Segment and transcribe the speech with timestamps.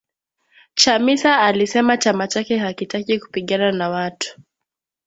[0.75, 4.41] Chamisa alisema chama chake hakitaki kupigana na watu